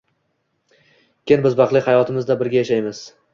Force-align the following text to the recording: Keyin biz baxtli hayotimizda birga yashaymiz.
Keyin 1.31 1.43
biz 1.43 1.57
baxtli 1.59 1.83
hayotimizda 1.89 2.39
birga 2.41 2.59
yashaymiz. 2.61 3.05